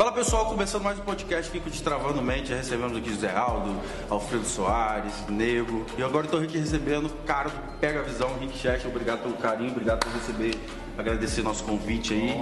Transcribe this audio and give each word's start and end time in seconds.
Fala 0.00 0.12
pessoal, 0.12 0.46
começando 0.46 0.82
mais 0.82 0.98
um 0.98 1.02
podcast 1.02 1.50
aqui 1.50 1.60
com 1.60 1.68
o 1.68 1.70
Destravando 1.70 2.22
Mente. 2.22 2.54
Recebemos 2.54 2.96
aqui 2.96 3.10
José 3.10 3.36
Aldo, 3.36 3.78
Alfredo 4.08 4.46
Soares, 4.46 5.12
Nego. 5.28 5.84
E 5.98 6.02
agora 6.02 6.24
estou 6.24 6.40
aqui 6.40 6.56
recebendo 6.56 7.04
o 7.04 7.10
cara 7.26 7.50
do 7.50 7.78
Pega 7.78 8.00
a 8.00 8.02
Visão, 8.02 8.34
Rick 8.38 8.56
Chester. 8.56 8.90
Obrigado 8.90 9.20
pelo 9.20 9.34
carinho, 9.34 9.72
obrigado 9.72 9.98
por 9.98 10.10
receber, 10.14 10.58
agradecer 10.96 11.42
nosso 11.42 11.64
convite 11.64 12.14
aí. 12.14 12.34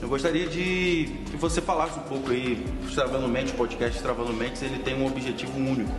Eu 0.00 0.08
gostaria 0.08 0.46
de 0.46 1.12
que 1.28 1.36
você 1.36 1.60
falasse 1.60 1.98
um 1.98 2.02
pouco 2.02 2.30
aí, 2.30 2.64
Destravando 2.84 3.26
Mente, 3.26 3.50
o 3.50 3.56
podcast 3.56 3.94
Destravando 3.94 4.32
Mentes, 4.32 4.62
ele 4.62 4.78
tem 4.78 4.94
um 4.94 5.08
objetivo 5.08 5.58
único, 5.58 5.90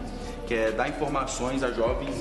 que 0.47 0.53
é 0.53 0.71
dar 0.71 0.87
informações 0.87 1.63
a 1.63 1.71
jovens 1.71 2.15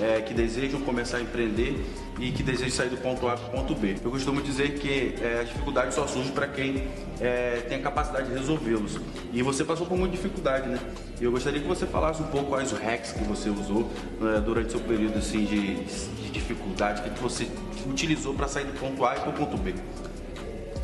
é, 0.00 0.20
que 0.20 0.32
desejam 0.32 0.80
começar 0.80 1.18
a 1.18 1.20
empreender 1.20 1.84
e 2.18 2.30
que 2.30 2.42
desejam 2.42 2.70
sair 2.70 2.88
do 2.88 2.96
ponto 2.96 3.28
A 3.28 3.36
para 3.36 3.48
o 3.48 3.50
ponto 3.50 3.74
B. 3.74 3.96
Eu 4.04 4.10
costumo 4.10 4.40
dizer 4.40 4.78
que 4.78 5.14
é, 5.22 5.40
as 5.42 5.48
dificuldades 5.48 5.94
só 5.94 6.06
surgem 6.06 6.32
para 6.32 6.46
quem 6.46 6.88
é, 7.20 7.64
tem 7.68 7.78
a 7.78 7.82
capacidade 7.82 8.28
de 8.28 8.34
resolvê-los. 8.34 8.98
E 9.32 9.42
você 9.42 9.64
passou 9.64 9.86
por 9.86 9.96
muita 9.96 10.16
dificuldade, 10.16 10.68
né? 10.68 10.78
E 11.20 11.24
eu 11.24 11.30
gostaria 11.30 11.60
que 11.60 11.66
você 11.66 11.86
falasse 11.86 12.22
um 12.22 12.26
pouco 12.26 12.50
quais 12.50 12.72
hacks 12.72 13.12
que 13.12 13.24
você 13.24 13.50
usou 13.50 13.90
né, 14.20 14.42
durante 14.44 14.70
seu 14.70 14.80
período 14.80 15.18
assim, 15.18 15.44
de, 15.44 15.84
de 15.84 16.30
dificuldade, 16.30 17.02
que 17.02 17.20
você 17.20 17.48
utilizou 17.86 18.34
para 18.34 18.48
sair 18.48 18.64
do 18.64 18.78
ponto 18.78 19.04
A 19.04 19.14
para 19.14 19.30
o 19.30 19.32
ponto 19.32 19.56
B. 19.56 19.74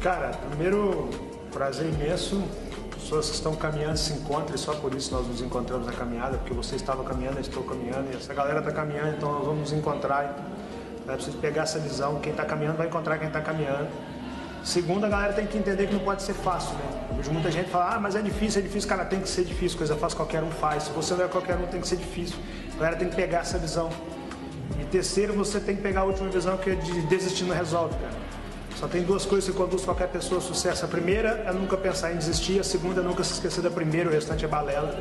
Cara, 0.01 0.31
primeiro, 0.51 1.09
prazer 1.53 1.87
imenso 1.87 2.43
pessoas 3.05 3.29
que 3.29 3.35
estão 3.35 3.55
caminhando 3.55 3.99
se 3.99 4.15
encontrem, 4.15 4.57
só 4.57 4.75
por 4.75 4.95
isso 4.95 5.15
nós 5.15 5.27
nos 5.27 5.43
encontramos 5.43 5.87
na 5.87 5.93
caminhada, 5.93 6.39
porque 6.39 6.55
você 6.55 6.75
estava 6.75 7.05
caminhando, 7.05 7.37
eu 7.37 7.43
estou 7.43 7.63
caminhando, 7.63 8.11
e 8.11 8.17
essa 8.17 8.33
galera 8.33 8.61
está 8.61 8.73
caminhando, 8.73 9.17
então 9.17 9.31
nós 9.31 9.45
vamos 9.45 9.61
nos 9.61 9.73
encontrar. 9.73 10.35
É 11.07 11.13
preciso 11.13 11.37
pegar 11.37 11.65
essa 11.65 11.79
visão, 11.79 12.19
quem 12.21 12.33
está 12.33 12.47
caminhando 12.47 12.79
vai 12.79 12.87
encontrar 12.87 13.19
quem 13.19 13.29
está 13.29 13.43
caminhando. 13.43 13.89
Segundo, 14.65 15.05
a 15.05 15.09
galera 15.11 15.35
tem 15.35 15.47
que 15.47 15.59
entender 15.59 15.87
que 15.87 15.93
não 15.93 16.01
pode 16.01 16.23
ser 16.23 16.33
fácil, 16.33 16.75
né? 16.77 17.07
Eu 17.11 17.17
vejo 17.17 17.31
muita 17.31 17.51
gente 17.51 17.69
falar, 17.69 17.97
ah, 17.97 18.01
mas 18.01 18.17
é 18.17 18.23
difícil, 18.23 18.61
é 18.61 18.63
difícil. 18.63 18.89
Cara, 18.89 19.05
tem 19.05 19.21
que 19.21 19.29
ser 19.29 19.45
difícil, 19.45 19.77
coisa 19.77 19.95
fácil 19.95 20.17
qualquer 20.17 20.43
um 20.43 20.51
faz. 20.51 20.85
Se 20.85 20.91
você 20.93 21.13
não 21.13 21.27
é 21.27 21.29
qualquer 21.29 21.57
um, 21.57 21.67
tem 21.67 21.83
que 21.83 21.87
ser 21.87 21.97
difícil. 21.97 22.39
A 22.73 22.77
galera 22.79 22.97
tem 22.97 23.11
que 23.11 23.15
pegar 23.15 23.41
essa 23.41 23.59
visão. 23.59 23.91
E 24.81 24.85
terceiro, 24.85 25.35
você 25.35 25.61
tem 25.61 25.77
que 25.77 25.83
pegar 25.83 26.01
a 26.01 26.05
última 26.05 26.31
visão, 26.31 26.57
que 26.57 26.71
é 26.71 26.75
de 26.75 27.03
desistir 27.03 27.45
não 27.45 27.55
resolve, 27.55 27.95
cara. 27.97 28.15
Só 28.77 28.89
tem 28.89 29.03
duas 29.03 29.25
coisas 29.25 29.49
que 29.49 29.57
conduzem 29.57 29.85
qualquer 29.85 30.09
pessoa 30.09 30.41
ao 30.41 30.47
sucesso. 30.47 30.85
A 30.85 30.89
primeira 30.89 31.45
é 31.47 31.53
nunca 31.53 31.77
pensar 31.77 32.13
em 32.13 32.17
desistir, 32.17 32.59
a 32.59 32.65
segunda 32.65 33.01
é 33.01 33.05
nunca 33.05 33.23
se 33.23 33.33
esquecer 33.33 33.63
da 33.63 33.71
primeira, 33.71 34.09
o 34.09 34.13
restante 34.13 34.45
é 34.45 34.49
balela. 34.49 35.01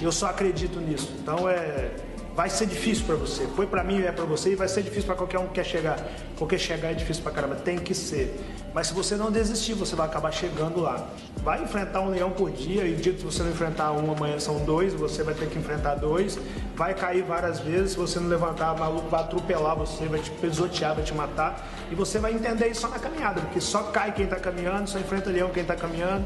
E 0.00 0.04
eu 0.04 0.12
só 0.12 0.26
acredito 0.26 0.78
nisso. 0.80 1.12
Então 1.18 1.48
é 1.48 1.90
vai 2.34 2.48
ser 2.48 2.66
difícil 2.66 3.04
para 3.04 3.16
você. 3.16 3.46
Foi 3.54 3.66
para 3.66 3.82
mim, 3.84 4.00
é 4.00 4.12
para 4.12 4.24
você 4.24 4.52
e 4.52 4.54
vai 4.54 4.68
ser 4.68 4.82
difícil 4.82 5.04
para 5.04 5.14
qualquer 5.14 5.38
um 5.38 5.46
que 5.46 5.54
quer 5.54 5.64
chegar. 5.64 5.98
Porque 6.38 6.56
chegar 6.58 6.90
é 6.90 6.94
difícil 6.94 7.22
para 7.22 7.32
caramba, 7.32 7.56
tem 7.56 7.78
que 7.78 7.94
ser. 7.94 8.40
Mas 8.72 8.86
se 8.86 8.94
você 8.94 9.16
não 9.16 9.30
desistir, 9.30 9.74
você 9.74 9.94
vai 9.94 10.06
acabar 10.06 10.32
chegando 10.32 10.80
lá. 10.80 11.08
Vai 11.38 11.62
enfrentar 11.62 12.00
um 12.00 12.08
leão 12.08 12.30
por 12.30 12.50
dia 12.50 12.86
e 12.86 12.94
dito 12.94 13.18
que 13.18 13.24
você 13.24 13.42
não 13.42 13.50
enfrentar 13.50 13.92
um, 13.92 14.10
amanhã 14.12 14.38
são 14.38 14.64
dois, 14.64 14.94
você 14.94 15.22
vai 15.22 15.34
ter 15.34 15.48
que 15.48 15.58
enfrentar 15.58 15.96
dois. 15.96 16.38
Vai 16.80 16.94
cair 16.94 17.22
várias 17.22 17.60
vezes, 17.60 17.90
se 17.90 17.98
você 17.98 18.18
não 18.18 18.26
levantar, 18.26 18.72
o 18.72 18.78
maluco 18.78 19.06
vai 19.10 19.20
atropelar 19.20 19.76
você, 19.76 20.06
vai 20.06 20.18
te 20.18 20.30
pisotear, 20.30 20.94
vai 20.94 21.04
te 21.04 21.12
matar. 21.12 21.62
E 21.90 21.94
você 21.94 22.18
vai 22.18 22.32
entender 22.32 22.68
isso 22.68 22.80
só 22.80 22.88
na 22.88 22.98
caminhada, 22.98 23.38
porque 23.42 23.60
só 23.60 23.82
cai 23.82 24.12
quem 24.12 24.24
está 24.24 24.36
caminhando, 24.36 24.88
só 24.88 24.98
enfrenta 24.98 25.28
leão 25.28 25.50
quem 25.50 25.60
está 25.60 25.76
caminhando. 25.76 26.24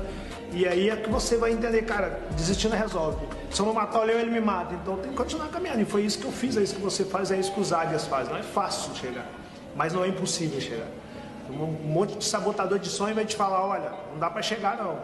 E 0.53 0.65
aí 0.65 0.91
é 0.91 0.95
que 0.95 1.11
você 1.11 1.37
vai 1.37 1.51
entender, 1.51 1.83
cara, 1.83 2.21
desistindo 2.37 2.77
resolve. 2.77 3.27
Se 3.51 3.61
eu 3.61 3.67
não 3.67 3.75
matar 3.75 4.03
o 4.03 4.05
leão, 4.05 4.21
ele 4.21 4.31
me 4.31 4.41
mata. 4.41 4.75
Então 4.75 4.97
tem 4.99 5.11
que 5.11 5.17
continuar 5.17 5.49
caminhando. 5.49 5.81
E 5.81 5.85
foi 5.85 6.03
isso 6.03 6.21
que 6.21 6.25
eu 6.25 6.31
fiz, 6.31 6.57
é 6.57 6.63
isso 6.63 6.77
que 6.77 6.81
você 6.81 7.05
faz, 7.05 7.33
é 7.33 7.37
isso 7.37 7.53
que 7.53 7.59
os 7.59 7.73
águias 7.73 8.07
fazem. 8.07 8.33
Não 8.33 8.39
é 8.39 8.45
fácil 8.45 8.95
chegar, 8.95 9.27
mas 9.75 9.93
não 9.93 10.05
é 10.05 10.09
impossível 10.09 10.61
chegar. 10.61 10.87
Um 11.51 11.67
monte 11.67 12.17
de 12.17 12.25
sabotador 12.25 12.79
de 12.79 12.91
sonho 12.91 13.13
vai 13.13 13.25
te 13.25 13.35
falar, 13.35 13.61
olha, 13.61 13.91
não 14.13 14.21
dá 14.21 14.31
para 14.31 14.41
chegar 14.41 14.77
não. 14.77 15.01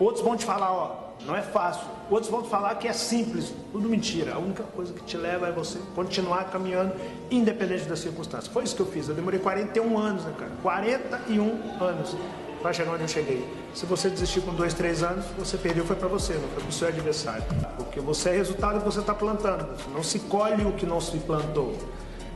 Outros 0.00 0.24
vão 0.24 0.36
te 0.36 0.44
falar, 0.44 0.72
ó, 0.72 1.01
não 1.26 1.36
é 1.36 1.42
fácil. 1.42 1.86
Outros 2.10 2.30
vão 2.30 2.44
falar 2.44 2.74
que 2.74 2.88
é 2.88 2.92
simples, 2.92 3.52
tudo 3.70 3.88
mentira. 3.88 4.34
A 4.34 4.38
única 4.38 4.62
coisa 4.62 4.92
que 4.92 5.02
te 5.04 5.16
leva 5.16 5.48
é 5.48 5.52
você 5.52 5.78
continuar 5.94 6.44
caminhando, 6.50 6.92
independente 7.30 7.84
das 7.84 8.00
circunstâncias. 8.00 8.52
Foi 8.52 8.64
isso 8.64 8.76
que 8.76 8.82
eu 8.82 8.86
fiz. 8.86 9.08
Eu 9.08 9.14
demorei 9.14 9.38
41 9.40 9.98
anos, 9.98 10.24
né, 10.24 10.34
cara? 10.38 10.52
41 10.62 11.82
anos 11.82 12.16
para 12.60 12.72
chegar 12.72 12.92
onde 12.92 13.02
eu 13.02 13.08
cheguei. 13.08 13.44
Se 13.74 13.84
você 13.86 14.08
desistir 14.08 14.40
com 14.40 14.54
dois, 14.54 14.72
três 14.72 15.02
anos, 15.02 15.24
você 15.36 15.58
perdeu, 15.58 15.84
foi 15.84 15.96
para 15.96 16.08
você, 16.08 16.34
não 16.34 16.48
foi 16.48 16.62
para 16.62 16.68
o 16.68 16.72
seu 16.72 16.88
adversário. 16.88 17.42
Porque 17.76 18.00
você 18.00 18.30
é 18.30 18.36
resultado 18.36 18.78
que 18.78 18.84
você 18.84 19.00
está 19.00 19.14
plantando. 19.14 19.68
Não 19.92 20.02
se 20.02 20.20
colhe 20.20 20.64
o 20.64 20.72
que 20.72 20.86
não 20.86 21.00
se 21.00 21.18
plantou. 21.18 21.76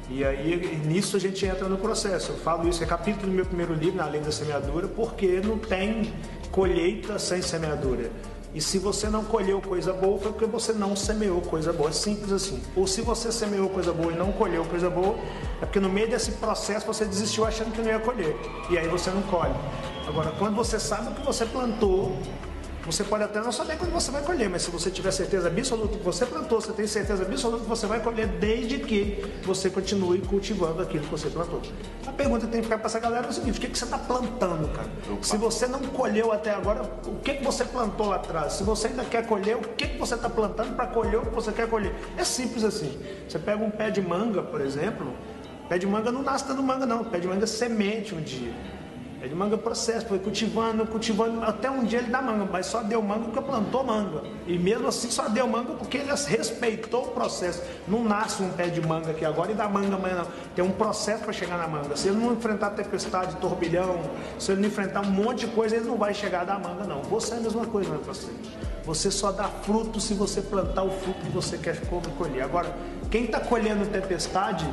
E 0.08 0.24
aí, 0.24 0.80
nisso 0.84 1.16
a 1.16 1.20
gente 1.20 1.44
entra 1.44 1.68
no 1.68 1.78
processo. 1.78 2.32
Eu 2.32 2.38
falo 2.38 2.68
isso, 2.68 2.82
é 2.82 2.86
capítulo 2.86 3.26
do 3.26 3.32
meu 3.32 3.44
primeiro 3.46 3.74
livro, 3.74 3.96
Na 3.96 4.06
Lei 4.06 4.20
da 4.20 4.30
Semeadura, 4.30 4.88
porque 4.88 5.40
não 5.40 5.58
tem 5.58 6.12
colheita 6.50 7.18
sem 7.18 7.42
semeadura. 7.42 8.10
E 8.56 8.60
se 8.62 8.78
você 8.78 9.10
não 9.10 9.22
colheu 9.22 9.60
coisa 9.60 9.92
boa, 9.92 10.18
foi 10.18 10.32
porque 10.32 10.46
você 10.46 10.72
não 10.72 10.96
semeou 10.96 11.42
coisa 11.42 11.74
boa. 11.74 11.90
É 11.90 11.92
simples 11.92 12.32
assim. 12.32 12.62
Ou 12.74 12.86
se 12.86 13.02
você 13.02 13.30
semeou 13.30 13.68
coisa 13.68 13.92
boa 13.92 14.10
e 14.10 14.16
não 14.16 14.32
colheu 14.32 14.64
coisa 14.64 14.88
boa, 14.88 15.14
é 15.60 15.66
porque 15.66 15.78
no 15.78 15.90
meio 15.90 16.08
desse 16.08 16.32
processo 16.32 16.86
você 16.86 17.04
desistiu 17.04 17.44
achando 17.44 17.70
que 17.70 17.82
não 17.82 17.88
ia 17.90 17.98
colher. 17.98 18.34
E 18.70 18.78
aí 18.78 18.88
você 18.88 19.10
não 19.10 19.20
colhe. 19.24 19.52
Agora, 20.08 20.32
quando 20.38 20.56
você 20.56 20.80
sabe 20.80 21.10
o 21.10 21.14
que 21.14 21.26
você 21.26 21.44
plantou, 21.44 22.16
você 22.86 23.02
pode 23.02 23.24
até 23.24 23.40
não 23.40 23.50
saber 23.50 23.76
quando 23.76 23.90
você 23.90 24.12
vai 24.12 24.22
colher, 24.22 24.48
mas 24.48 24.62
se 24.62 24.70
você 24.70 24.88
tiver 24.92 25.10
certeza 25.10 25.48
absoluta 25.48 25.98
que 25.98 26.04
você 26.04 26.24
plantou, 26.24 26.60
você 26.60 26.72
tem 26.72 26.86
certeza 26.86 27.24
absoluta 27.24 27.64
que 27.64 27.68
você 27.68 27.84
vai 27.84 27.98
colher 28.00 28.28
desde 28.28 28.78
que 28.78 29.24
você 29.44 29.68
continue 29.68 30.20
cultivando 30.20 30.80
aquilo 30.80 31.02
que 31.02 31.10
você 31.10 31.28
plantou. 31.28 31.60
A 32.06 32.12
pergunta 32.12 32.46
que 32.46 32.52
tem 32.52 32.60
que 32.60 32.66
ficar 32.66 32.78
para 32.78 32.86
essa 32.86 33.00
galera 33.00 33.26
é 33.26 33.30
o 33.30 33.32
seguinte: 33.32 33.58
o 33.58 33.60
que, 33.60 33.68
que 33.68 33.76
você 33.76 33.84
está 33.84 33.98
plantando, 33.98 34.72
cara? 34.72 34.88
Se 35.20 35.36
você 35.36 35.66
não 35.66 35.80
colheu 35.80 36.30
até 36.30 36.54
agora, 36.54 36.82
o 37.04 37.16
que, 37.16 37.34
que 37.34 37.44
você 37.44 37.64
plantou 37.64 38.06
lá 38.06 38.16
atrás? 38.16 38.52
Se 38.52 38.62
você 38.62 38.86
ainda 38.86 39.04
quer 39.04 39.26
colher, 39.26 39.56
o 39.56 39.62
que, 39.62 39.88
que 39.88 39.98
você 39.98 40.14
está 40.14 40.30
plantando 40.30 40.76
para 40.76 40.86
colher 40.86 41.18
o 41.18 41.26
que 41.26 41.34
você 41.34 41.50
quer 41.50 41.68
colher? 41.68 41.92
É 42.16 42.22
simples 42.22 42.62
assim. 42.62 42.96
Você 43.28 43.40
pega 43.40 43.64
um 43.64 43.70
pé 43.70 43.90
de 43.90 44.00
manga, 44.00 44.44
por 44.44 44.60
exemplo, 44.60 45.12
pé 45.68 45.76
de 45.76 45.88
manga 45.88 46.12
não 46.12 46.22
nasce 46.22 46.46
dando 46.46 46.62
manga, 46.62 46.86
não. 46.86 47.02
Pé 47.02 47.18
de 47.18 47.26
manga 47.26 47.42
é 47.42 47.48
semente 47.48 48.14
um 48.14 48.20
dia. 48.20 48.54
Ele 49.22 49.34
manga 49.34 49.56
processo, 49.56 50.06
foi 50.06 50.18
cultivando, 50.18 50.86
cultivando, 50.86 51.42
até 51.42 51.70
um 51.70 51.84
dia 51.84 52.00
ele 52.00 52.10
dá 52.10 52.20
manga, 52.20 52.46
mas 52.50 52.66
só 52.66 52.82
deu 52.82 53.00
manga 53.02 53.24
porque 53.24 53.40
plantou 53.40 53.82
manga. 53.82 54.22
E 54.46 54.58
mesmo 54.58 54.86
assim 54.86 55.10
só 55.10 55.28
deu 55.28 55.46
manga 55.46 55.72
porque 55.72 55.98
ele 55.98 56.10
respeitou 56.10 57.04
o 57.04 57.08
processo. 57.08 57.62
Não 57.88 58.04
nasce 58.04 58.42
um 58.42 58.50
pé 58.50 58.66
de 58.66 58.80
manga 58.80 59.10
aqui 59.10 59.24
agora 59.24 59.52
e 59.52 59.54
dá 59.54 59.68
manga 59.68 59.94
amanhã 59.96 60.16
não. 60.16 60.26
Tem 60.54 60.64
um 60.64 60.70
processo 60.70 61.24
para 61.24 61.32
chegar 61.32 61.56
na 61.56 61.66
manga. 61.66 61.96
Se 61.96 62.08
ele 62.08 62.18
não 62.18 62.34
enfrentar 62.34 62.70
tempestade, 62.70 63.36
turbilhão, 63.36 64.00
se 64.38 64.52
ele 64.52 64.60
não 64.60 64.68
enfrentar 64.68 65.00
um 65.00 65.10
monte 65.10 65.46
de 65.46 65.52
coisa, 65.52 65.76
ele 65.76 65.86
não 65.86 65.96
vai 65.96 66.12
chegar 66.12 66.42
a 66.42 66.44
dar 66.44 66.58
manga 66.58 66.84
não. 66.84 67.02
Você 67.02 67.34
é 67.34 67.36
a 67.38 67.40
mesma 67.40 67.64
coisa, 67.66 67.88
meu 67.88 68.00
parceiro. 68.00 68.36
Você 68.84 69.10
só 69.10 69.32
dá 69.32 69.48
fruto 69.48 69.98
se 69.98 70.14
você 70.14 70.40
plantar 70.40 70.84
o 70.84 70.90
fruto 70.90 71.18
que 71.20 71.30
você 71.30 71.58
quer 71.58 71.80
colher. 72.16 72.42
Agora, 72.42 72.72
quem 73.10 73.24
está 73.24 73.40
colhendo 73.40 73.84
tempestade 73.86 74.68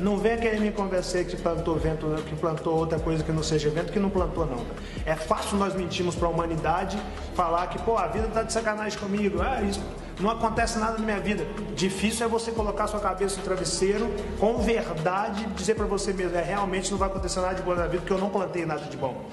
não 0.00 0.16
venha 0.16 0.38
querer 0.38 0.58
me 0.58 0.70
convencer 0.70 1.26
que 1.26 1.36
plantou 1.36 1.76
vento, 1.76 2.06
que 2.26 2.34
plantou 2.34 2.76
outra 2.76 2.98
coisa 2.98 3.22
que 3.22 3.30
não 3.30 3.42
seja 3.42 3.68
vento, 3.70 3.92
que 3.92 3.98
não 3.98 4.10
plantou 4.10 4.46
não. 4.46 4.64
É 5.04 5.14
fácil 5.14 5.58
nós 5.58 5.74
mentirmos 5.74 6.14
para 6.14 6.26
a 6.26 6.30
humanidade, 6.30 6.98
falar 7.34 7.66
que, 7.68 7.78
pô, 7.82 7.96
a 7.96 8.06
vida 8.06 8.26
está 8.26 8.42
de 8.42 8.52
sacanagem 8.52 8.98
comigo. 8.98 9.40
Ah, 9.42 9.62
isso 9.62 9.80
não 10.18 10.30
acontece 10.30 10.78
nada 10.78 10.98
na 10.98 11.04
minha 11.04 11.20
vida. 11.20 11.46
Difícil 11.74 12.26
é 12.26 12.28
você 12.28 12.50
colocar 12.50 12.86
sua 12.86 13.00
cabeça 13.00 13.36
no 13.36 13.42
travesseiro, 13.42 14.10
com 14.38 14.58
verdade, 14.58 15.46
dizer 15.54 15.74
para 15.74 15.86
você 15.86 16.12
mesmo, 16.12 16.36
é 16.36 16.42
realmente 16.42 16.90
não 16.90 16.98
vai 16.98 17.08
acontecer 17.08 17.40
nada 17.40 17.54
de 17.54 17.62
bom 17.62 17.74
na 17.74 17.86
vida, 17.86 17.98
porque 17.98 18.12
eu 18.12 18.18
não 18.18 18.30
plantei 18.30 18.64
nada 18.64 18.82
de 18.82 18.96
bom. 18.96 19.24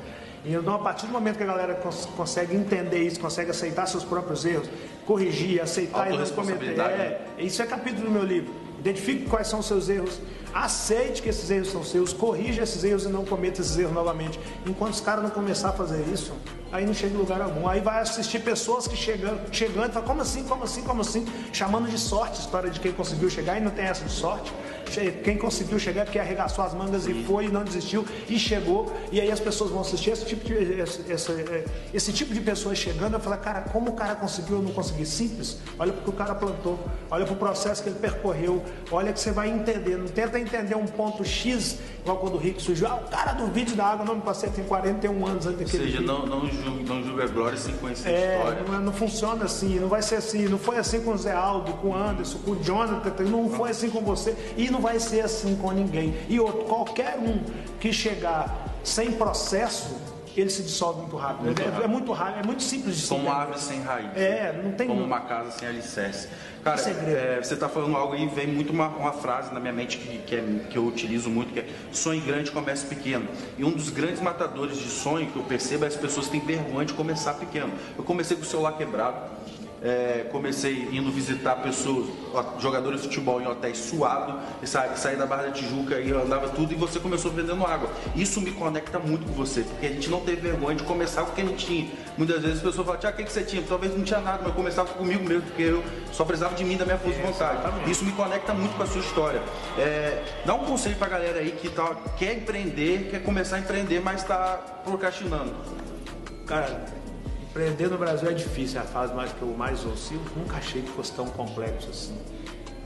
E 0.46 0.54
então, 0.54 0.76
a 0.76 0.80
partir 0.80 1.08
do 1.08 1.12
momento 1.12 1.38
que 1.38 1.44
a 1.44 1.48
galera 1.48 1.76
cons 1.76 2.06
consegue 2.16 2.56
entender 2.56 3.00
isso, 3.00 3.20
consegue 3.20 3.52
aceitar 3.52 3.86
seus 3.86 4.06
próprios 4.06 4.46
erros, 4.46 4.70
corrigir, 5.06 5.62
aceitar 5.62 6.12
e 6.12 6.18
não 6.18 6.26
cometer. 6.28 6.80
É, 6.80 7.22
isso 7.40 7.62
é 7.62 7.66
capítulo 7.66 8.06
do 8.06 8.12
meu 8.12 8.24
livro. 8.24 8.67
Identifique 8.80 9.26
quais 9.26 9.48
são 9.48 9.60
os 9.60 9.66
seus 9.66 9.90
erros, 9.90 10.20
aceite 10.54 11.22
que 11.22 11.30
esses 11.30 11.50
erros 11.50 11.70
são 11.70 11.84
seus, 11.84 12.14
corrija 12.14 12.64
esses 12.64 12.84
erros 12.84 13.06
e 13.06 13.10
não 13.10 13.26
cometa 13.26 13.62
esses 13.62 13.78
erros 13.78 13.94
novamente. 13.94 14.40
Enquanto 14.66 14.94
os 14.94 15.02
caras 15.02 15.24
não 15.24 15.32
começar 15.32 15.70
a 15.70 15.74
fazer 15.74 16.06
isso, 16.12 16.34
aí 16.72 16.86
não 16.86 16.94
chega 16.94 17.14
em 17.14 17.18
lugar 17.18 17.42
algum. 17.42 17.68
Aí 17.68 17.80
vai 17.82 18.02
assistir 18.02 18.40
pessoas 18.40 18.88
que 18.88 18.96
chegam, 18.96 19.40
chegando 19.52 19.90
e 19.90 19.94
falam, 19.94 20.08
como 20.08 20.22
assim, 20.22 20.44
como 20.44 20.64
assim, 20.64 20.82
como 20.82 21.02
assim? 21.02 21.26
Chamando 21.54 21.90
de 21.90 21.98
sorte, 21.98 22.40
história 22.40 22.70
de 22.70 22.80
quem 22.80 22.92
conseguiu 22.92 23.30
chegar 23.30 23.58
e 23.58 23.62
não 23.62 23.72
tem 23.72 23.86
essa 23.86 24.06
de 24.06 24.12
sorte. 24.12 24.52
Quem 25.24 25.38
conseguiu 25.38 25.78
chegar 25.78 26.02
é 26.02 26.06
porque 26.06 26.18
arregaçou 26.18 26.64
as 26.64 26.74
mangas 26.74 27.06
e 27.08 27.24
foi 27.26 27.46
e 27.46 27.50
não 27.50 27.64
desistiu 27.64 28.06
e 28.30 28.40
chegou. 28.40 28.92
E 29.12 29.20
aí 29.20 29.30
as 29.30 29.40
pessoas 29.40 29.70
vão 29.70 29.82
assistir 29.82 30.12
esse 30.12 30.26
tipo 30.26 30.46
de, 30.46 30.54
esse, 30.54 31.12
esse, 31.12 31.66
esse 31.94 32.14
tipo 32.14 32.34
de 32.34 32.40
pessoas 32.40 32.78
chegando 32.78 33.18
e 33.18 33.22
falar, 33.22 33.38
cara, 33.38 33.62
como 33.62 33.92
o 33.92 33.94
cara 33.94 34.16
conseguiu 34.16 34.58
eu 34.58 34.64
não 34.64 34.72
consegui? 34.72 35.06
Simples. 35.06 35.58
Olha 35.78 35.92
porque 35.92 36.10
o 36.10 36.14
cara 36.14 36.34
plantou, 36.36 36.80
olha 37.12 37.26
para 37.26 37.34
o 37.34 37.38
processo 37.38 37.84
que 37.84 37.90
ele 37.90 38.00
percorreu, 38.00 38.64
olha 38.90 39.12
que 39.12 39.20
você 39.20 39.32
vai 39.32 39.50
entender. 39.50 39.98
Não 39.98 40.08
tenta 40.08 40.40
entender 40.40 40.76
um 40.76 40.86
ponto 40.86 41.24
X, 41.24 41.80
igual 42.02 42.18
quando 42.18 42.36
o 42.36 42.38
Rick 42.38 42.62
surgiu. 42.62 42.88
Ah, 42.88 42.96
o 42.96 43.10
cara 43.10 43.34
do 43.34 43.48
vídeo 43.48 43.76
da 43.76 43.86
água 43.88 44.06
não 44.06 44.16
me 44.16 44.22
passei, 44.22 44.50
tem 44.50 44.64
41 44.64 45.26
anos 45.26 45.46
antes 45.48 45.60
daquele 45.60 45.84
Ou 45.84 45.90
seja, 45.90 46.00
vídeo. 46.00 46.08
não, 46.08 46.26
não, 46.26 46.46
não 46.66 47.04
julga 47.04 47.24
a 47.24 47.28
glória 47.28 47.58
sem 47.58 47.74
conhecer 47.76 48.10
É, 48.10 48.36
a 48.36 48.38
história. 48.38 48.64
não, 48.64 48.80
não 48.82 48.94
funciona 48.94 49.46
assim, 49.46 49.80
não 49.80 49.88
vai 49.88 50.02
ser 50.02 50.16
assim. 50.16 50.48
Não 50.48 50.58
foi 50.58 50.78
assim 50.78 51.02
com 51.02 51.12
o 51.14 51.18
Zé 51.18 51.32
Aldo, 51.34 51.74
com 51.74 51.90
o 51.90 51.96
Anderson, 51.96 52.40
com 52.40 52.52
o 52.52 52.64
Jonathan, 52.64 53.24
não 53.24 53.50
foi 53.50 53.72
assim 53.72 53.90
com 53.90 54.02
você 54.02 54.36
e 54.56 54.70
não 54.70 54.82
vai 54.82 55.00
ser 55.00 55.22
assim 55.22 55.56
com 55.56 55.72
ninguém. 55.72 56.16
E 56.30 56.40
outro, 56.40 56.66
qualquer 56.66 57.18
um 57.18 57.40
que 57.80 57.92
chegar 57.94 58.68
sem 58.84 59.12
processo, 59.12 59.96
ele 60.42 60.50
se 60.50 60.64
dissolve 60.64 61.02
muito 61.02 61.16
rápido. 61.16 61.46
Muito 61.46 61.62
é, 61.62 61.66
rápido. 61.66 61.84
é, 61.84 61.88
muito 61.88 62.12
rápido, 62.12 62.44
é 62.44 62.46
muito 62.46 62.64
simples 62.64 62.96
de 62.96 63.02
se 63.02 63.10
Como 63.10 63.32
árvore 63.32 63.60
sem 63.60 63.82
raiz. 63.82 64.16
É, 64.16 64.60
não 64.64 64.72
tem. 64.72 64.88
Como 64.88 65.04
uma 65.04 65.22
casa 65.22 65.52
sem 65.52 65.68
alicerce. 65.68 66.28
Cara, 66.64 66.82
é, 66.82 67.40
você 67.42 67.54
está 67.54 67.70
falando 67.70 67.96
algo 67.96 68.14
aí, 68.14 68.28
vem 68.28 68.48
muito 68.48 68.74
uma, 68.74 68.88
uma 68.88 69.14
frase 69.14 69.54
na 69.54 69.60
minha 69.60 69.72
mente 69.72 69.98
que, 69.98 70.18
que, 70.20 70.36
é, 70.36 70.44
que 70.70 70.78
eu 70.78 70.86
utilizo 70.86 71.30
muito, 71.30 71.54
que 71.54 71.60
é 71.60 71.66
sonho 71.92 72.22
grande, 72.22 72.52
comece 72.52 72.86
pequeno. 72.86 73.26
E 73.58 73.64
um 73.64 73.72
dos 73.72 73.90
grandes 73.90 74.20
matadores 74.22 74.78
de 74.78 74.90
sonho 74.90 75.28
que 75.28 75.38
eu 75.38 75.44
percebo 75.44 75.86
é 75.86 75.88
as 75.88 75.96
pessoas 75.96 76.28
têm 76.28 76.42
vergonha 76.42 76.86
de 76.86 76.94
começar 76.94 77.36
pequeno. 77.36 77.72
Eu 77.98 78.04
comecei 78.04 78.36
com 78.36 78.44
o 78.44 78.46
celular 78.46 78.74
quebrado, 78.74 79.18
é, 79.82 80.28
comecei 80.32 80.90
indo 80.92 81.12
visitar 81.12 81.58
pessoas, 81.58 82.08
jogadores 82.60 83.02
de 83.02 83.08
futebol 83.08 83.42
em 83.42 83.48
hotéis 83.48 83.78
suado, 83.78 84.40
e 84.62 84.68
sa 84.68 84.96
saí 84.96 85.16
da 85.16 85.26
Barra 85.26 85.44
da 85.44 85.52
Tijuca 85.52 86.00
e 86.00 86.12
andava 86.12 86.50
tudo, 86.50 86.74
e 86.74 86.76
você 86.76 87.00
começou 87.00 87.32
vendendo 87.32 87.66
água. 87.66 87.90
Isso 88.16 88.42
me 88.42 88.52
conecta 88.52 89.00
muito 89.00 89.26
com 89.28 89.34
você, 89.34 89.62
porque 89.62 89.86
a 89.86 89.90
gente 89.90 90.10
não 90.10 90.22
teve 90.22 90.42
vergonha 90.42 90.76
de 90.76 90.84
começar 90.84 91.24
com 91.24 91.32
o 91.32 91.36
que 91.36 91.42
a 91.42 91.46
gente 91.46 91.66
tinha. 91.66 91.90
Muitas 92.18 92.42
vezes 92.42 92.58
as 92.58 92.64
pessoas 92.64 92.86
falam, 92.86 93.00
Tiago, 93.00 93.16
o 93.16 93.18
que, 93.18 93.26
que 93.26 93.32
você 93.32 93.44
tinha? 93.44 93.62
Talvez 93.68 93.96
não 93.96 94.04
tinha 94.04 94.20
nada, 94.20 94.40
mas 94.40 94.48
eu 94.48 94.54
começava 94.54 94.90
comigo 94.94 95.24
mesmo, 95.24 95.44
porque 95.44 95.64
eu 95.64 95.84
só 96.12 96.26
precisava 96.26 96.56
de 96.56 96.64
mim, 96.64 96.78
da 96.78 96.86
minha 96.86 96.98
força 96.98 97.20
de 97.20 97.26
vontade. 97.26 97.92
Isso 97.92 98.04
me 98.04 98.12
conecta 98.12 98.54
muito 98.54 98.76
com 98.76 98.84
a 98.84 98.88
sua 98.88 99.02
história. 99.02 99.42
É, 99.78 100.24
dá 100.46 100.56
um 100.56 100.66
conselho 100.66 100.96
pra 100.96 101.08
galera 101.08 101.40
aí 101.40 101.52
que 101.52 101.70
tá, 101.70 101.96
quer 102.18 102.34
empreender, 102.36 103.10
quer 103.12 103.24
começar 103.24 103.58
a 103.58 103.60
empreender, 103.60 104.00
mas 104.00 104.22
está 104.22 104.58
procrastinando. 104.84 105.54
Cara, 106.46 106.86
Empreender 107.58 107.90
no 107.90 107.98
Brasil 107.98 108.30
é 108.30 108.34
difícil, 108.34 108.80
é 108.80 108.84
a 108.84 108.86
fase 108.86 109.16
mais 109.16 109.34
que 109.34 109.42
eu 109.42 109.48
mais. 109.48 109.82
Eu 109.84 109.92
nunca 110.36 110.58
achei 110.58 110.80
que 110.80 110.90
fosse 110.90 111.12
tão 111.14 111.26
complexo 111.26 111.90
assim. 111.90 112.16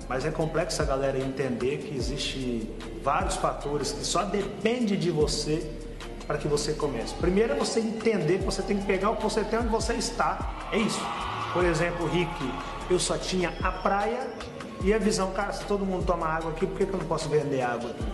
Mas 0.08 0.26
é 0.26 0.32
complexo 0.32 0.82
a 0.82 0.86
galera 0.86 1.20
entender 1.20 1.80
que 1.80 1.94
existe 1.94 2.72
vários 3.04 3.36
fatores 3.36 3.92
que 3.92 4.06
só 4.06 4.24
depende 4.24 4.96
de 4.96 5.12
você 5.12 5.70
para 6.26 6.38
que 6.38 6.48
você 6.48 6.72
comece. 6.72 7.14
Primeiro 7.16 7.52
é 7.52 7.56
você 7.58 7.82
entender 7.82 8.38
que 8.38 8.46
você 8.46 8.62
tem 8.62 8.78
que 8.78 8.86
pegar 8.86 9.10
o 9.10 9.18
que 9.18 9.24
você 9.24 9.44
tem 9.44 9.60
onde 9.60 9.68
você 9.68 9.92
está. 9.96 10.70
É 10.72 10.78
isso. 10.78 11.02
Por 11.52 11.66
exemplo, 11.66 12.08
Rick, 12.08 12.32
eu 12.90 12.98
só 12.98 13.18
tinha 13.18 13.54
a 13.62 13.74
praia 13.74 14.26
e 14.86 14.94
a 14.94 14.98
visão, 14.98 15.32
cara, 15.34 15.52
se 15.52 15.66
todo 15.66 15.86
mundo 15.86 16.06
toma 16.06 16.28
água 16.28 16.52
aqui, 16.52 16.66
por 16.66 16.78
que, 16.78 16.84
eu 16.84 16.98
não 16.98 17.08
posso 17.08 17.28
vender 17.28 17.62
água 17.62 17.90
aqui? 17.90 18.06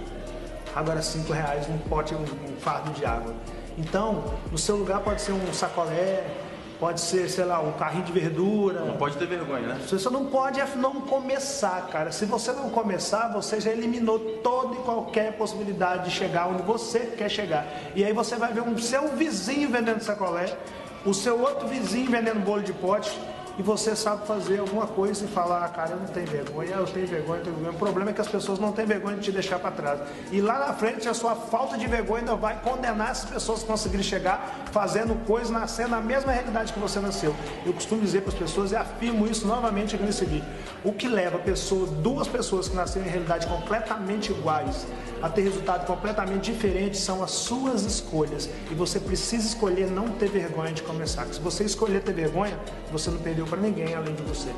Agora 0.76 1.04
cinco 1.04 1.34
reais 1.34 1.70
um 1.70 1.78
pote, 1.78 2.16
um 2.16 2.26
fardo 2.60 2.90
de 2.94 3.06
água. 3.06 3.36
Então, 3.78 4.34
no 4.52 4.58
seu 4.58 4.76
lugar 4.76 5.02
pode 5.02 5.22
ser 5.22 5.34
um 5.34 5.54
sacolé, 5.54 6.47
Pode 6.80 7.02
ser, 7.02 7.28
sei 7.28 7.44
lá, 7.44 7.60
um 7.60 7.72
carrinho 7.74 8.06
de 8.06 8.12
verdura. 8.12 8.82
Não 8.82 8.98
pode 8.98 9.18
ter 9.18 9.26
vergonha, 9.26 9.68
né? 9.68 9.80
Você 9.82 9.98
só 9.98 10.12
não 10.12 10.26
pode 10.26 10.60
é 10.60 10.68
não 10.76 11.02
começar, 11.02 11.88
cara. 11.88 12.12
Se 12.12 12.26
você 12.26 12.52
não 12.52 12.70
começar, 12.70 13.34
você 13.34 13.60
já 13.60 13.72
eliminou 13.72 14.20
toda 14.44 14.76
e 14.76 14.78
qualquer 14.84 15.36
possibilidade 15.38 16.06
de 16.06 16.12
chegar 16.12 16.48
onde 16.48 16.62
você 16.62 17.00
quer 17.18 17.30
chegar. 17.30 17.66
E 17.96 18.06
aí 18.06 18.14
você 18.14 18.36
vai 18.36 18.54
ver 18.54 18.62
um 18.62 18.78
seu 18.78 19.08
vizinho 19.10 19.70
vendendo 19.70 20.02
sacolé, 20.02 20.56
o 21.04 21.16
seu 21.16 21.42
outro 21.42 21.68
vizinho 21.68 22.12
vendendo 22.12 22.40
bolo 22.42 22.62
de 22.62 22.74
pote 22.74 23.18
e 23.58 23.64
você 23.64 23.96
sabe 23.96 24.28
fazer 24.28 24.60
alguma 24.60 24.86
coisa 24.86 25.26
e 25.26 25.28
falar, 25.28 25.66
ah, 25.66 25.70
cara, 25.70 25.92
eu 25.92 25.98
não 25.98 26.06
tenho 26.06 26.28
vergonha, 26.28 26.76
eu 26.76 26.86
tenho 26.86 27.08
vergonha, 27.08 27.40
eu 27.40 27.44
tenho 27.44 27.56
vergonha. 27.56 27.76
O 27.76 27.80
problema 27.80 28.12
é 28.12 28.14
que 28.14 28.22
as 28.22 28.28
pessoas 28.28 28.60
não 28.60 28.72
têm 28.72 28.86
vergonha 28.86 29.18
de 29.18 29.24
te 29.24 29.32
deixar 29.32 29.58
para 29.58 29.72
trás. 29.72 30.00
E 30.32 30.40
lá 30.40 30.60
na 30.60 30.74
frente 30.74 31.10
a 31.10 31.14
sua 31.14 31.36
falta 31.36 31.76
de 31.76 31.88
vergonha 31.88 32.20
ainda 32.20 32.36
vai 32.36 32.60
condenar 32.62 33.10
essas 33.10 33.30
pessoas 33.30 33.62
que 33.62 33.68
conseguirem 33.68 34.04
chegar 34.04 34.66
fazendo 34.72 35.16
coisas, 35.26 35.50
nascendo 35.50 35.90
na 35.90 36.02
mesma 36.02 36.32
realidade 36.32 36.72
que 36.72 36.80
você 36.80 37.00
nasceu. 37.00 37.36
Eu 37.66 37.74
costumo 37.74 38.02
dizer 38.02 38.22
para 38.22 38.32
as 38.32 38.38
pessoas 38.38 38.72
e 38.72 38.76
afirmo 38.76 39.26
isso 39.26 39.48
novamente 39.48 39.96
aqui 39.96 40.04
nesse 40.04 40.24
vídeo. 40.26 40.48
O 40.84 40.94
que 40.94 41.08
leva 41.08 41.40
pessoa, 41.40 41.88
duas 41.88 42.28
pessoas 42.28 42.68
que 42.68 42.76
nasceram 42.76 43.08
em 43.08 43.10
realidade 43.10 43.48
completamente 43.48 44.32
iguais 44.32 44.86
a 45.22 45.30
ter 45.30 45.42
resultado 45.42 45.86
completamente 45.88 46.52
diferente 46.52 46.96
são 46.98 47.24
as 47.24 47.32
suas 47.32 47.84
escolhas. 47.84 48.48
E 48.70 48.76
você 48.76 49.00
precisa 49.00 49.48
escolher 49.48 49.90
não 49.90 50.10
ter 50.10 50.30
vergonha 50.30 50.72
de 50.72 50.84
começar. 50.84 51.26
Se 51.28 51.40
você 51.40 51.64
escolher 51.64 52.04
ter 52.04 52.14
vergonha, 52.14 52.60
você 52.92 53.10
não 53.10 53.18
perdeu 53.18 53.47
para 53.48 53.60
ninguém 53.60 53.96
além 53.96 54.14
de 54.14 54.24
você. 54.24 54.52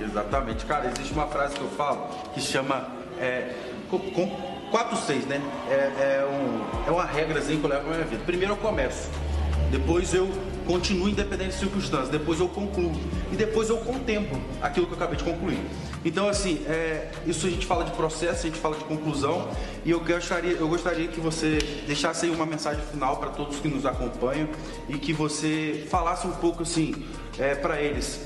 Exatamente. 0.00 0.64
Cara, 0.64 0.90
existe 0.90 1.12
uma 1.12 1.26
frase 1.26 1.54
que 1.54 1.60
eu 1.60 1.70
falo 1.70 2.08
que 2.34 2.40
chama 2.40 2.86
é, 3.20 3.54
com, 3.90 3.98
com 3.98 4.26
4, 4.70 4.96
6, 4.96 5.26
né? 5.26 5.40
É, 5.70 5.74
é, 5.74 6.26
um, 6.26 6.88
é 6.88 6.90
uma 6.90 7.04
regrazinha 7.04 7.58
que 7.58 7.64
eu 7.64 7.70
levo 7.70 7.88
na 7.88 7.96
minha 7.96 8.06
vida. 8.06 8.22
Primeiro 8.24 8.54
eu 8.54 8.56
começo, 8.56 9.08
depois 9.70 10.14
eu 10.14 10.28
continuo 10.66 11.08
independente 11.08 11.50
de 11.50 11.58
circunstâncias, 11.58 12.08
depois 12.08 12.40
eu 12.40 12.48
concluo 12.48 12.92
e 13.32 13.36
depois 13.36 13.68
eu 13.68 13.78
contemplo 13.78 14.40
aquilo 14.60 14.86
que 14.86 14.92
eu 14.92 14.96
acabei 14.96 15.16
de 15.16 15.24
concluir. 15.24 15.58
Então, 16.04 16.28
assim, 16.28 16.64
é, 16.66 17.10
isso 17.26 17.46
a 17.46 17.50
gente 17.50 17.66
fala 17.66 17.84
de 17.84 17.92
processo, 17.92 18.46
a 18.46 18.50
gente 18.50 18.58
fala 18.58 18.76
de 18.76 18.84
conclusão 18.84 19.48
e 19.84 19.90
eu 19.90 20.00
gostaria, 20.00 20.52
eu 20.52 20.68
gostaria 20.68 21.08
que 21.08 21.20
você 21.20 21.58
deixasse 21.86 22.26
aí 22.26 22.32
uma 22.32 22.46
mensagem 22.46 22.82
final 22.90 23.16
para 23.16 23.30
todos 23.30 23.58
que 23.58 23.68
nos 23.68 23.86
acompanham 23.86 24.48
e 24.88 24.98
que 24.98 25.12
você 25.12 25.86
falasse 25.90 26.26
um 26.26 26.32
pouco 26.32 26.62
assim 26.62 27.04
é, 27.38 27.54
para 27.54 27.80
eles 27.80 28.20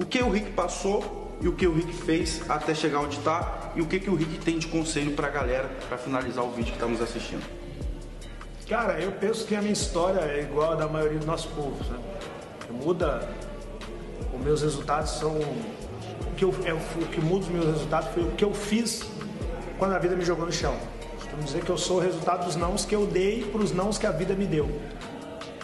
o 0.00 0.06
que 0.06 0.22
o 0.22 0.30
Rick 0.30 0.52
passou 0.52 1.36
e 1.42 1.48
o 1.48 1.52
que 1.52 1.66
o 1.66 1.74
Rick 1.74 1.92
fez 1.92 2.42
até 2.48 2.74
chegar 2.74 3.00
onde 3.00 3.18
está 3.18 3.72
e 3.76 3.82
o 3.82 3.86
que, 3.86 4.00
que 4.00 4.08
o 4.08 4.14
Rick 4.14 4.38
tem 4.38 4.58
de 4.58 4.66
conselho 4.66 5.12
para 5.12 5.26
a 5.26 5.30
galera 5.30 5.68
para 5.88 5.98
finalizar 5.98 6.42
o 6.42 6.50
vídeo 6.50 6.70
que 6.70 6.78
estamos 6.78 7.02
assistindo. 7.02 7.59
Cara, 8.70 9.00
eu 9.00 9.10
penso 9.10 9.44
que 9.44 9.56
a 9.56 9.60
minha 9.60 9.72
história 9.72 10.20
é 10.20 10.42
igual 10.42 10.74
a 10.74 10.76
da 10.76 10.86
maioria 10.86 11.18
do 11.18 11.26
nosso 11.26 11.48
povo. 11.48 11.74
Né? 11.90 11.98
Muda, 12.70 13.28
os 14.32 14.40
meus 14.40 14.62
resultados 14.62 15.10
são 15.10 15.32
o 15.32 16.34
que, 16.36 16.44
eu, 16.44 16.54
é, 16.64 16.72
o 16.72 17.06
que 17.08 17.20
muda 17.20 17.46
os 17.46 17.48
meus 17.50 17.66
resultados 17.66 18.10
foi 18.10 18.22
o 18.22 18.30
que 18.30 18.44
eu 18.44 18.54
fiz 18.54 19.02
quando 19.76 19.94
a 19.94 19.98
vida 19.98 20.14
me 20.14 20.24
jogou 20.24 20.46
no 20.46 20.52
chão. 20.52 20.76
Costumo 21.16 21.42
dizer 21.42 21.64
que 21.64 21.70
eu 21.70 21.76
sou 21.76 21.96
o 21.96 22.00
resultado 22.00 22.44
dos 22.44 22.54
nãos 22.54 22.84
que 22.84 22.94
eu 22.94 23.08
dei 23.08 23.42
para 23.42 23.60
os 23.60 23.72
nãos 23.72 23.98
que 23.98 24.06
a 24.06 24.12
vida 24.12 24.34
me 24.34 24.46
deu. 24.46 24.70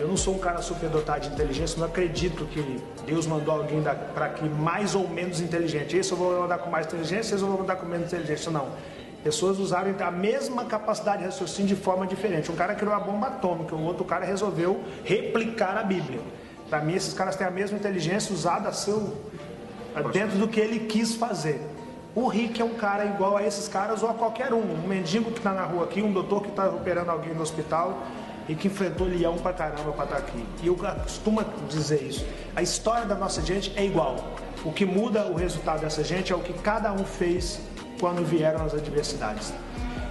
Eu 0.01 0.09
não 0.09 0.17
sou 0.17 0.35
um 0.35 0.39
cara 0.39 0.61
superdotado 0.61 1.29
de 1.29 1.33
inteligência, 1.33 1.79
não 1.79 1.87
acredito 1.87 2.45
que 2.47 2.83
Deus 3.07 3.25
mandou 3.25 3.55
alguém 3.55 3.81
para 4.17 4.27
aqui 4.27 4.49
mais 4.49 4.97
ou 4.97 5.07
menos 5.07 5.41
inteligente. 5.41 5.97
Esse 5.97 6.11
eu 6.11 6.19
vou 6.19 6.41
mandar 6.41 6.59
com 6.59 6.69
mais 6.71 6.87
inteligência, 6.87 7.37
esse 7.37 7.45
eu 7.45 7.49
vou 7.49 7.59
mandar 7.61 7.77
com 7.77 7.87
menos 7.87 8.09
inteligência. 8.09 8.51
Não. 8.51 8.67
Pessoas 9.27 9.59
usaram 9.59 9.93
a 9.99 10.11
mesma 10.13 10.67
capacidade 10.67 11.19
de 11.19 11.25
raciocínio 11.25 11.75
de 11.75 11.83
forma 11.83 12.07
diferente. 12.07 12.49
Um 12.53 12.55
cara 12.55 12.77
criou 12.77 12.95
a 12.95 13.01
bomba 13.01 13.27
atômica, 13.27 13.75
o 13.75 13.83
outro 13.83 14.05
cara 14.05 14.25
resolveu 14.25 14.85
replicar 15.03 15.77
a 15.77 15.83
Bíblia. 15.83 16.21
Para 16.71 16.81
mim, 16.81 16.95
esses 16.95 17.13
caras 17.13 17.35
têm 17.35 17.45
a 17.45 17.51
mesma 17.51 17.77
inteligência 17.77 18.33
usada 18.33 18.69
a 18.69 18.73
seu, 18.73 19.17
dentro 20.13 20.39
do 20.39 20.47
que 20.47 20.61
ele 20.61 20.79
quis 20.79 21.17
fazer. 21.17 21.61
O 22.15 22.29
Rick 22.29 22.63
é 22.63 22.65
um 22.65 22.75
cara 22.75 23.05
igual 23.05 23.37
a 23.37 23.43
esses 23.43 23.67
caras 23.67 24.01
ou 24.01 24.11
a 24.11 24.15
qualquer 24.15 24.55
um. 24.55 24.63
Um 24.63 24.87
mendigo 24.87 25.33
que 25.33 25.39
está 25.39 25.53
na 25.53 25.65
rua 25.65 25.87
aqui, 25.87 26.01
um 26.01 26.13
doutor 26.13 26.43
que 26.43 26.51
está 26.51 26.69
operando 26.69 27.11
alguém 27.11 27.35
no 27.35 27.43
hospital, 27.43 27.99
e 28.49 28.55
que 28.55 28.69
enfrentou 28.69 29.09
leão 29.09 29.35
pra 29.39 29.53
caramba 29.53 29.91
pra 29.91 30.05
estar 30.05 30.07
tá 30.07 30.19
aqui. 30.19 30.47
E 30.63 30.69
eu 30.69 30.77
costumo 30.77 31.45
dizer 31.69 32.01
isso. 32.01 32.25
A 32.55 32.63
história 32.63 33.05
da 33.05 33.17
nossa 33.17 33.43
gente 33.43 33.73
é 33.75 33.85
igual. 33.85 34.37
O 34.65 34.71
que 34.71 34.87
muda 34.87 35.27
o 35.27 35.35
resultado 35.35 35.81
dessa 35.81 36.05
gente 36.05 36.33
é 36.33 36.37
o 36.37 36.39
que 36.39 36.53
cada 36.53 36.93
um 36.93 37.05
fez 37.05 37.61
quando 37.99 38.25
vieram 38.25 38.65
as 38.65 38.75
adversidades. 38.75 39.53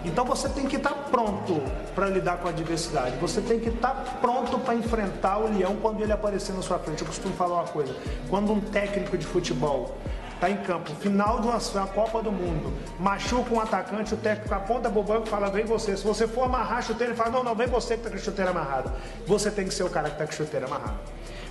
Então 0.05 0.23
você 0.23 0.47
tem 0.47 0.67
que 0.67 0.75
estar 0.75 0.93
pronto 1.09 1.61
para 1.95 2.07
lidar 2.07 2.37
com 2.37 2.47
a 2.47 2.51
adversidade. 2.51 3.17
Você 3.17 3.41
tem 3.41 3.59
que 3.59 3.69
estar 3.69 4.19
pronto 4.21 4.59
para 4.59 4.75
enfrentar 4.75 5.39
o 5.39 5.57
leão 5.57 5.77
quando 5.81 6.01
ele 6.01 6.11
aparecer 6.11 6.53
na 6.53 6.61
sua 6.61 6.77
frente. 6.77 7.01
Eu 7.01 7.07
costumo 7.07 7.33
falar 7.33 7.55
uma 7.55 7.67
coisa: 7.67 7.95
quando 8.29 8.53
um 8.53 8.61
técnico 8.61 9.17
de 9.17 9.25
futebol 9.25 9.97
está 10.45 10.49
em 10.49 10.57
campo, 10.57 10.93
final 10.95 11.39
de 11.39 11.47
uma, 11.47 11.57
uma, 11.57 11.87
Copa 11.87 12.21
do 12.21 12.31
Mundo, 12.31 12.73
machuca 12.99 13.53
um 13.53 13.59
atacante, 13.59 14.13
o 14.13 14.17
técnico 14.17 14.53
aponta 14.53 14.89
pro 14.89 15.01
banco 15.01 15.27
e 15.27 15.29
fala, 15.29 15.49
vem 15.49 15.65
você. 15.65 15.97
Se 15.97 16.03
você 16.03 16.27
for 16.27 16.43
amarrar 16.43 16.79
a 16.79 16.81
chuteira, 16.81 17.13
ele 17.13 17.17
fala, 17.17 17.31
não, 17.31 17.43
não, 17.43 17.55
vem 17.55 17.67
você 17.67 17.95
que 17.95 18.01
está 18.01 18.09
com 18.09 18.15
a 18.15 18.19
chuteira 18.19 18.51
amarrada. 18.51 18.93
Você 19.25 19.49
tem 19.49 19.67
que 19.67 19.73
ser 19.73 19.83
o 19.83 19.89
cara 19.89 20.09
que 20.09 20.15
está 20.15 20.25
com 20.25 20.31
a 20.31 20.35
chuteira 20.35 20.65
amarrada. 20.67 20.99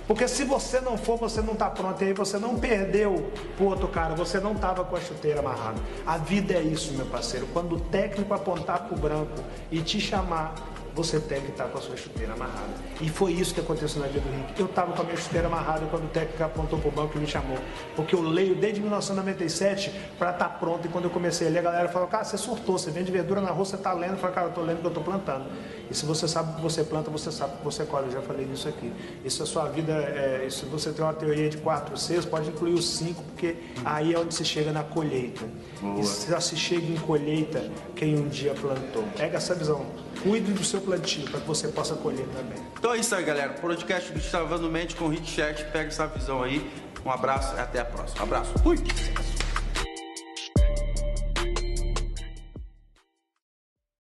Porque 0.07 0.27
se 0.27 0.43
você 0.43 0.79
não 0.79 0.97
for, 0.97 1.17
você 1.17 1.41
não 1.41 1.53
está 1.53 1.67
pronto. 1.69 2.03
E 2.03 2.07
aí 2.07 2.13
você 2.13 2.37
não 2.37 2.55
perdeu 2.55 3.31
pro 3.57 3.65
outro 3.65 3.87
cara, 3.87 4.13
você 4.13 4.39
não 4.39 4.53
estava 4.53 4.83
com 4.83 4.95
a 4.95 5.01
chuteira 5.01 5.39
amarrada. 5.39 5.81
A 6.05 6.17
vida 6.17 6.53
é 6.53 6.61
isso, 6.61 6.93
meu 6.93 7.07
parceiro. 7.07 7.47
Quando 7.51 7.75
o 7.75 7.79
técnico 7.79 8.33
apontar 8.33 8.83
pro 8.83 8.95
branco 8.95 9.43
e 9.71 9.81
te 9.81 9.99
chamar 9.99 10.53
você 10.95 11.19
tem 11.19 11.41
que 11.41 11.51
estar 11.51 11.65
com 11.65 11.77
a 11.77 11.81
sua 11.81 11.97
chuteira 11.97 12.33
amarrada. 12.33 12.73
E 13.01 13.09
foi 13.09 13.33
isso 13.33 13.53
que 13.53 13.59
aconteceu 13.59 14.01
na 14.01 14.07
vida 14.07 14.21
do 14.21 14.31
Rick. 14.33 14.59
Eu 14.59 14.65
estava 14.65 14.93
com 14.93 15.01
a 15.01 15.05
minha 15.05 15.17
chuteira 15.17 15.47
amarrada 15.47 15.85
quando 15.91 16.05
o 16.05 16.07
técnico 16.07 16.41
apontou 16.41 16.79
para 16.79 16.87
o 16.87 16.91
banco 16.91 17.17
e 17.17 17.19
me 17.19 17.27
chamou. 17.27 17.57
Porque 17.95 18.15
eu 18.15 18.21
leio 18.21 18.55
desde 18.55 18.79
1997 18.79 19.91
para 20.17 20.31
estar 20.31 20.49
tá 20.49 20.49
pronto. 20.49 20.85
E 20.85 20.89
quando 20.89 21.05
eu 21.05 21.11
comecei 21.11 21.47
a 21.47 21.51
ler, 21.51 21.59
a 21.59 21.63
galera 21.63 21.89
falou: 21.89 22.07
Cara, 22.07 22.23
você 22.23 22.37
surtou, 22.37 22.77
você 22.77 22.89
vende 22.91 23.11
verdura 23.11 23.41
na 23.41 23.51
rua, 23.51 23.65
você 23.65 23.75
está 23.75 23.91
lendo. 23.91 24.13
Eu 24.13 24.17
falei: 24.17 24.35
Cara, 24.35 24.47
eu 24.47 24.49
estou 24.49 24.63
lendo 24.63 24.79
que 24.79 24.85
eu 24.85 24.89
estou 24.89 25.03
plantando. 25.03 25.45
E 25.91 25.93
se 25.93 26.05
você 26.05 26.27
sabe 26.27 26.53
o 26.53 26.55
que 26.55 26.61
você 26.61 26.83
planta, 26.83 27.11
você 27.11 27.31
sabe 27.31 27.55
o 27.55 27.57
que 27.57 27.63
você 27.65 27.83
colhe. 27.83 28.05
Eu 28.05 28.13
já 28.13 28.21
falei 28.21 28.45
disso 28.45 28.69
aqui. 28.69 28.91
Isso 29.23 29.43
a 29.43 29.45
sua 29.45 29.65
vida, 29.65 29.91
é, 29.91 30.47
se 30.49 30.65
você 30.65 30.91
tem 30.91 31.03
uma 31.03 31.13
teoria 31.13 31.49
de 31.49 31.57
4, 31.57 31.97
6, 31.97 32.25
pode 32.25 32.49
incluir 32.49 32.73
os 32.73 32.87
5, 32.97 33.21
porque 33.21 33.57
aí 33.83 34.13
é 34.13 34.19
onde 34.19 34.33
se 34.33 34.45
chega 34.45 34.71
na 34.71 34.83
colheita. 34.83 35.45
Boa. 35.81 35.99
E 35.99 36.05
só 36.05 36.39
se 36.39 36.55
chega 36.55 36.85
em 36.85 36.95
colheita 36.95 37.69
quem 37.95 38.15
um 38.17 38.27
dia 38.27 38.53
plantou. 38.53 39.03
Pega 39.17 39.37
essa 39.37 39.53
visão. 39.53 39.85
Cuide 40.23 40.51
do 40.53 40.63
seu 40.63 40.81
plantio 40.85 41.25
para 41.29 41.41
que 41.41 41.47
você 41.47 41.67
possa 41.67 41.95
colher 41.95 42.27
também. 42.27 42.59
Então 42.77 42.93
é 42.93 42.97
isso 42.97 43.13
aí, 43.13 43.23
galera. 43.23 43.53
Podcast 43.53 44.11
do 44.57 44.69
Mente 44.69 44.95
com 44.95 45.05
o 45.05 45.09
Rick 45.09 45.29
Chat. 45.29 45.65
Pega 45.65 45.87
essa 45.87 46.07
visão 46.07 46.43
aí. 46.43 46.69
Um 47.05 47.11
abraço 47.11 47.55
e 47.55 47.59
até 47.59 47.79
a 47.79 47.85
próxima. 47.85 48.21
Um 48.21 48.23
abraço. 48.23 48.53
Fui! 48.63 48.77